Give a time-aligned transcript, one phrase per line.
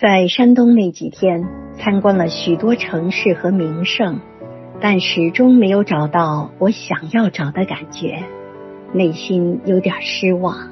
[0.00, 1.44] 在山东那几天，
[1.76, 4.20] 参观了许多城市和名胜，
[4.80, 8.22] 但始终没有找到我想要找的感觉，
[8.92, 10.70] 内心有点失望。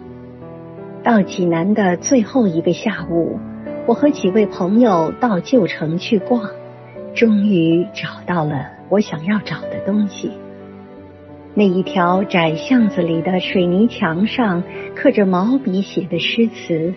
[1.02, 3.40] 到济南的最后一个下午，
[3.88, 6.48] 我和几位朋友到旧城去逛，
[7.12, 10.30] 终于找到了我想要找的东西。
[11.52, 14.62] 那一条窄巷子里的水泥墙上
[14.94, 16.94] 刻着毛笔写的诗词。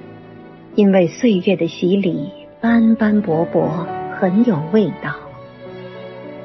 [0.76, 2.30] 因为岁月的洗礼，
[2.62, 3.88] 斑斑驳驳，
[4.20, 5.16] 很有味道。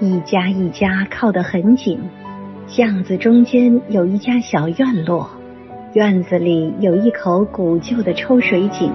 [0.00, 2.00] 一家一家靠得很紧，
[2.66, 5.30] 巷子中间有一家小院落，
[5.92, 8.91] 院子里有一口古旧的抽水井，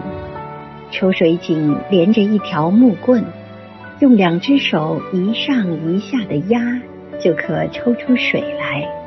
[0.91, 3.23] 抽水井连着一条木棍，
[3.99, 6.81] 用两只手一上一下的压，
[7.19, 8.98] 就可抽出水来。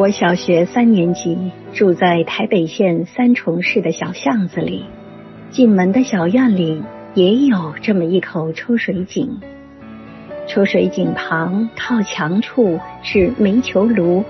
[0.00, 1.36] 我小学三年级。
[1.74, 4.86] 住在台北县三重市的小巷子里，
[5.50, 9.38] 进门的小院里也有这么一口抽水井。
[10.48, 14.24] 抽水井旁靠墙处是煤球炉，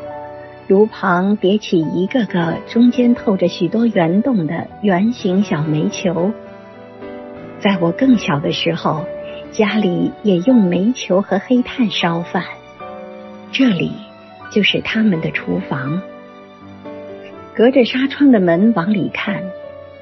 [0.66, 6.32] 炉旁叠起一个个中间透着许多圆洞的圆形小煤球。
[7.60, 9.04] 在我更小的时候，
[9.52, 12.42] 家里也用煤球和黑炭烧饭。
[13.52, 13.92] 这里
[14.50, 16.02] 就是他们的厨房。
[17.54, 19.42] 隔着纱窗的门往里看，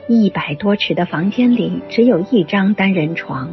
[0.08, 3.50] 一百多尺的房间里只有一张单人床，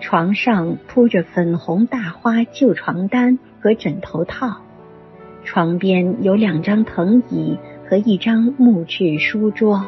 [0.00, 4.60] 床上铺着粉红大花旧床单和枕头套，
[5.44, 9.86] 床边有两张藤椅和一张木质书桌。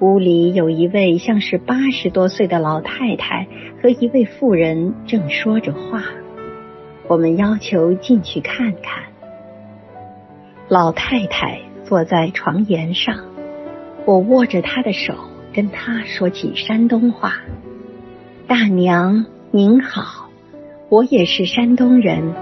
[0.00, 3.46] 屋里有一位像是八十多岁的老太太
[3.82, 6.04] 和一位妇人正说着话，
[7.08, 9.04] 我们要求进去看看。
[10.68, 11.60] 老太太。
[11.84, 13.16] 坐在床沿上，
[14.04, 15.14] 我握着她的手，
[15.54, 17.36] 跟她说起山东话
[18.46, 20.28] ：“大娘您好，
[20.90, 22.34] 我也是山东人，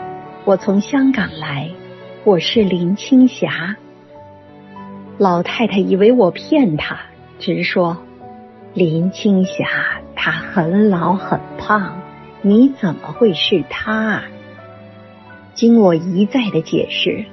[0.45, 1.71] 我从香港来，
[2.25, 3.77] 我是林青霞。”
[5.17, 6.99] 老太太以为我骗她，
[7.39, 7.97] 直说
[8.75, 9.65] ：“林青霞
[10.17, 12.01] 她很老很胖，
[12.43, 14.25] 你怎么会是她？”
[15.55, 17.27] 经我一再的解释。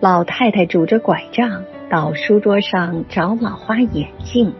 [0.00, 4.52] 老太太拄着拐杖到书桌上找老花眼镜，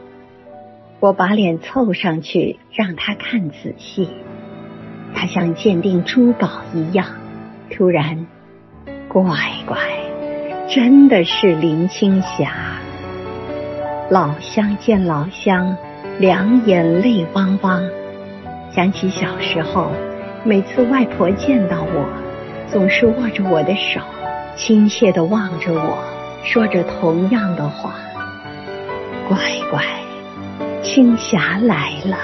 [0.98, 4.08] 我把脸凑上去让她看仔细，
[5.14, 7.06] 她像鉴定珠宝一样。
[7.70, 8.26] 突然，
[9.08, 9.24] 乖
[9.66, 9.76] 乖，
[10.68, 12.80] 真的是林青霞。
[14.08, 15.76] 老乡见老乡，
[16.18, 17.82] 两眼泪汪汪，
[18.70, 19.90] 想起小时候，
[20.44, 22.08] 每次外婆见到我，
[22.68, 24.00] 总是握着我的手。
[24.56, 25.98] 亲切的望着我，
[26.42, 27.94] 说着同样的话
[29.28, 29.38] ：“乖
[29.70, 29.84] 乖，
[30.82, 32.16] 青霞来了。”